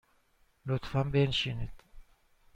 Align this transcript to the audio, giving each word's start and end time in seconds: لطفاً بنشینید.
لطفاً 0.65 1.01
بنشینید. 1.03 1.73